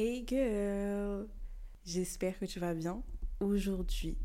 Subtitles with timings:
[0.00, 1.26] Hey girl,
[1.84, 3.02] j'espère que tu vas bien.
[3.40, 4.16] Aujourd'hui,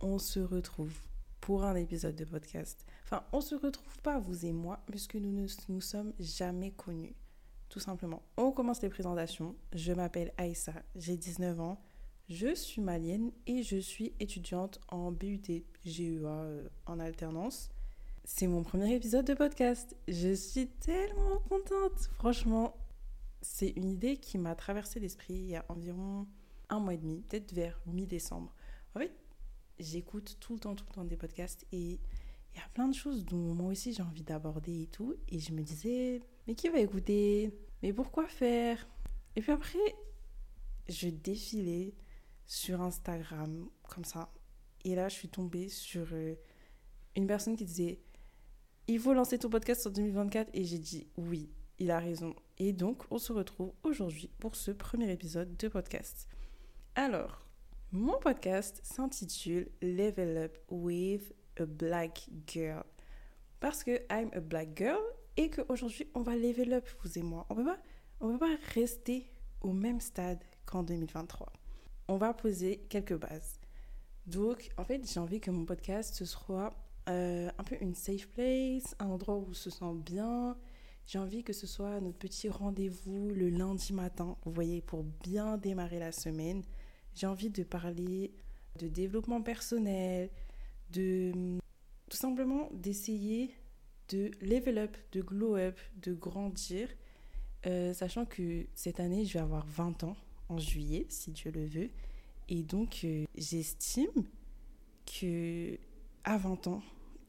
[0.00, 0.98] on se retrouve
[1.42, 2.86] pour un épisode de podcast.
[3.04, 7.14] Enfin, on se retrouve pas, vous et moi, puisque nous ne nous sommes jamais connus.
[7.68, 8.22] Tout simplement.
[8.38, 9.54] On commence les présentations.
[9.74, 11.82] Je m'appelle Aïssa, j'ai 19 ans.
[12.30, 17.68] Je suis malienne et je suis étudiante en BUT GEA euh, en alternance.
[18.24, 19.94] C'est mon premier épisode de podcast.
[20.08, 22.08] Je suis tellement contente.
[22.14, 22.74] Franchement,
[23.44, 26.26] c'est une idée qui m'a traversé l'esprit il y a environ
[26.70, 28.54] un mois et demi, peut-être vers mi-décembre.
[28.94, 29.14] En fait,
[29.78, 32.00] j'écoute tout le temps, tout le temps des podcasts et
[32.54, 35.14] il y a plein de choses dont moi aussi j'ai envie d'aborder et tout.
[35.28, 37.52] Et je me disais, mais qui va écouter?
[37.82, 38.88] Mais pourquoi faire?
[39.36, 39.94] Et puis après,
[40.88, 41.92] je défilais
[42.46, 44.32] sur Instagram comme ça.
[44.84, 46.34] Et là, je suis tombée sur euh,
[47.14, 48.00] une personne qui disait,
[48.86, 50.50] il faut lancer ton podcast en 2024.
[50.54, 52.34] Et j'ai dit, oui, il a raison.
[52.58, 56.28] Et donc, on se retrouve aujourd'hui pour ce premier épisode de podcast.
[56.94, 57.44] Alors,
[57.92, 62.84] mon podcast s'intitule Level Up with a Black Girl.
[63.60, 65.00] Parce que I'm a black girl
[65.36, 67.46] et qu'aujourd'hui, on va level up, vous et moi.
[67.50, 67.54] On
[68.28, 71.52] ne peut pas rester au même stade qu'en 2023.
[72.08, 73.58] On va poser quelques bases.
[74.26, 76.72] Donc, en fait, j'ai envie que mon podcast, ce soit
[77.08, 80.56] euh, un peu une safe place, un endroit où on se sent bien,
[81.06, 85.58] j'ai envie que ce soit notre petit rendez-vous le lundi matin, vous voyez, pour bien
[85.58, 86.62] démarrer la semaine.
[87.14, 88.32] J'ai envie de parler
[88.78, 90.30] de développement personnel,
[90.90, 91.32] de
[92.10, 93.54] tout simplement d'essayer
[94.08, 96.88] de level up, de glow up, de grandir,
[97.66, 100.16] euh, sachant que cette année, je vais avoir 20 ans
[100.48, 101.90] en juillet, si Dieu le veut.
[102.48, 104.24] Et donc, euh, j'estime
[105.06, 105.78] que
[106.24, 106.82] à 20 ans,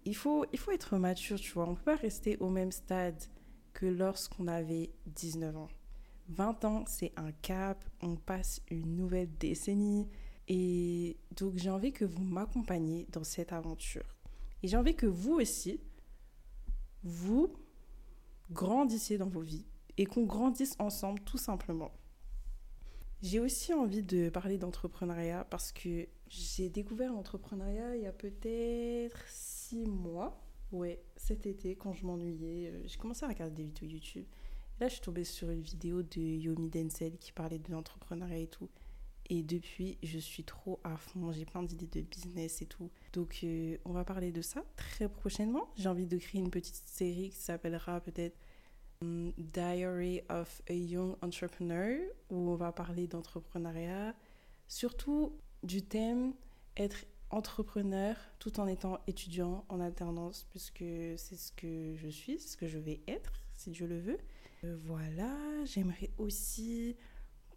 [0.06, 1.68] il faut, il faut être mature, tu vois.
[1.68, 3.22] On ne peut pas rester au même stade
[3.76, 5.68] que lorsqu'on avait 19 ans.
[6.30, 10.08] 20 ans, c'est un cap, on passe une nouvelle décennie.
[10.48, 14.16] Et donc j'ai envie que vous m'accompagniez dans cette aventure.
[14.64, 15.80] Et j'ai envie que vous aussi,
[17.04, 17.54] vous
[18.52, 19.66] grandissiez dans vos vies
[19.98, 21.92] et qu'on grandisse ensemble tout simplement.
[23.22, 29.18] J'ai aussi envie de parler d'entrepreneuriat parce que j'ai découvert l'entrepreneuriat il y a peut-être
[29.28, 30.45] six mois.
[30.72, 34.26] Ouais, cet été, quand je m'ennuyais, euh, j'ai commencé à regarder des vidéos YouTube.
[34.80, 38.48] Là, je suis tombée sur une vidéo de Yomi Denzel qui parlait de l'entrepreneuriat et
[38.48, 38.70] tout.
[39.30, 41.32] Et depuis, je suis trop à fond.
[41.32, 42.92] J'ai plein d'idées de business et tout.
[43.14, 45.70] Donc, euh, on va parler de ça très prochainement.
[45.78, 48.38] J'ai envie de créer une petite série qui s'appellera peut-être
[49.02, 51.98] hum, Diary of a Young Entrepreneur,
[52.30, 54.14] où on va parler d'entrepreneuriat.
[54.68, 55.34] Surtout
[55.64, 56.34] du thème
[56.78, 60.86] être entrepreneur tout en étant étudiant en alternance, puisque
[61.18, 64.18] c'est ce que je suis, ce que je vais être, si Dieu le veut.
[64.64, 65.36] Euh, voilà,
[65.66, 66.96] j'aimerais aussi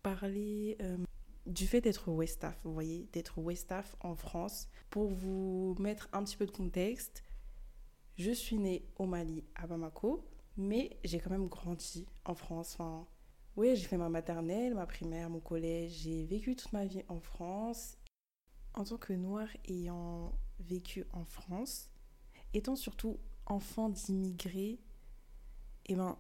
[0.03, 0.99] parler euh,
[1.47, 4.69] du fait d'être Westaf, vous voyez, d'être Westaf en France.
[4.91, 7.23] Pour vous mettre un petit peu de contexte,
[8.17, 10.25] je suis née au Mali, à Bamako,
[10.57, 12.75] mais j'ai quand même grandi en France.
[12.75, 13.07] Enfin,
[13.57, 15.93] oui, j'ai fait ma maternelle, ma primaire, mon collège.
[16.03, 17.98] J'ai vécu toute ma vie en France
[18.79, 21.91] en tant que noire ayant vécu en France,
[22.55, 24.79] étant surtout enfant d'immigrés,
[25.87, 26.17] eh ben,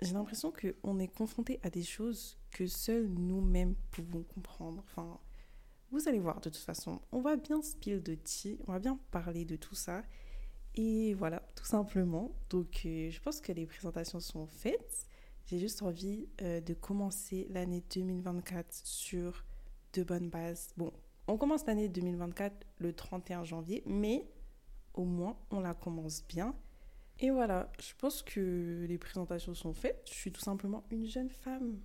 [0.00, 4.82] j'ai l'impression qu'on est confronté à des choses que seuls nous-mêmes pouvons comprendre.
[4.86, 5.18] Enfin,
[5.90, 8.98] vous allez voir de toute façon, on va bien spill de tea, on va bien
[9.10, 10.02] parler de tout ça.
[10.74, 12.36] Et voilà, tout simplement.
[12.50, 15.06] Donc, euh, je pense que les présentations sont faites.
[15.46, 19.44] J'ai juste envie euh, de commencer l'année 2024 sur
[19.94, 20.68] de bonnes bases.
[20.76, 20.92] Bon,
[21.28, 24.26] on commence l'année 2024 le 31 janvier, mais
[24.94, 26.54] au moins on la commence bien.
[27.20, 30.02] Et voilà, je pense que les présentations sont faites.
[30.08, 31.78] Je suis tout simplement une jeune femme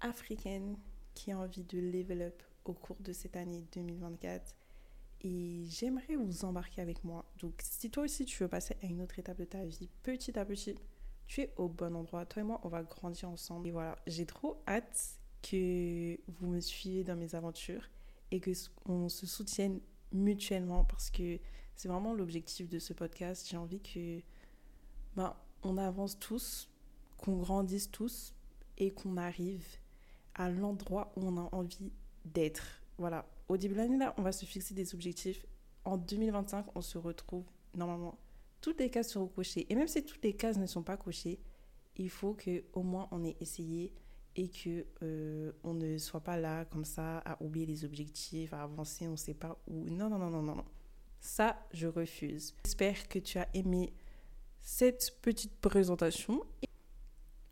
[0.00, 0.76] africaine
[1.14, 4.54] qui a envie de level up au cours de cette année 2024.
[5.22, 7.24] Et j'aimerais vous embarquer avec moi.
[7.38, 10.38] Donc si toi aussi tu veux passer à une autre étape de ta vie, petit
[10.38, 10.74] à petit,
[11.26, 12.26] tu es au bon endroit.
[12.26, 13.68] Toi et moi, on va grandir ensemble.
[13.68, 17.88] Et voilà, j'ai trop hâte que vous me suiviez dans mes aventures
[18.30, 18.50] et que
[18.86, 19.80] on se soutienne
[20.12, 21.38] mutuellement parce que
[21.74, 23.46] c'est vraiment l'objectif de ce podcast.
[23.48, 24.20] J'ai envie que
[25.14, 26.68] ben, on avance tous,
[27.18, 28.34] qu'on grandisse tous
[28.78, 29.66] et qu'on arrive
[30.34, 31.92] à l'endroit où on a envie
[32.24, 32.82] d'être.
[32.98, 33.26] Voilà.
[33.48, 35.44] Au début de l'année, là, on va se fixer des objectifs.
[35.84, 37.44] En 2025, on se retrouve
[37.74, 38.18] normalement.
[38.60, 39.66] Toutes les cases seront cochées.
[39.70, 41.38] Et même si toutes les cases ne sont pas cochées,
[41.96, 43.92] il faut que au moins on ait essayé
[44.36, 48.62] et que euh, on ne soit pas là comme ça à oublier les objectifs, à
[48.62, 49.84] avancer, on ne sait pas où.
[49.88, 50.64] Non, non, non, non, non.
[51.20, 52.54] Ça, je refuse.
[52.64, 53.92] J'espère que tu as aimé
[54.60, 56.42] cette petite présentation.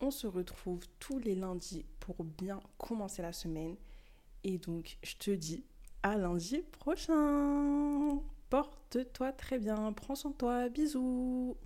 [0.01, 3.77] on se retrouve tous les lundis pour bien commencer la semaine.
[4.43, 5.65] Et donc, je te dis
[6.03, 8.21] à lundi prochain.
[8.51, 11.57] Porte-toi très bien, prends soin de toi, bisous.